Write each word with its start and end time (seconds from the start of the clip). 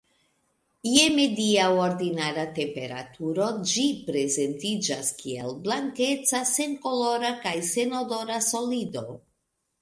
Je 0.91 1.01
media 1.17 1.65
ordinara 1.87 2.45
temperaturo 2.55 3.49
ĝi 3.73 3.83
prezentiĝas 4.07 5.11
kiel 5.21 5.53
blankeca-senkolora 5.69 7.31
kaj 7.45 7.55
senodora 7.71 8.41
solido. 8.49 9.07